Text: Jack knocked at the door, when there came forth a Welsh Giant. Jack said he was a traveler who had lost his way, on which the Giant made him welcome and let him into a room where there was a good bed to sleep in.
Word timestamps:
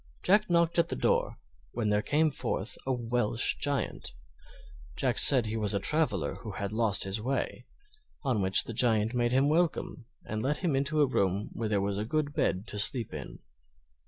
Jack 0.23 0.49
knocked 0.49 0.79
at 0.79 0.89
the 0.89 0.95
door, 0.95 1.37
when 1.73 1.89
there 1.89 2.01
came 2.01 2.31
forth 2.31 2.75
a 2.87 2.91
Welsh 2.91 3.55
Giant. 3.59 4.15
Jack 4.95 5.19
said 5.19 5.45
he 5.45 5.57
was 5.57 5.75
a 5.75 5.79
traveler 5.79 6.37
who 6.41 6.53
had 6.53 6.71
lost 6.71 7.03
his 7.03 7.21
way, 7.21 7.67
on 8.23 8.41
which 8.41 8.63
the 8.63 8.73
Giant 8.73 9.13
made 9.13 9.31
him 9.31 9.47
welcome 9.47 10.07
and 10.25 10.41
let 10.41 10.63
him 10.63 10.75
into 10.75 11.01
a 11.01 11.05
room 11.07 11.51
where 11.53 11.69
there 11.69 11.81
was 11.81 11.99
a 11.99 12.03
good 12.03 12.33
bed 12.33 12.65
to 12.69 12.79
sleep 12.79 13.13
in. 13.13 13.41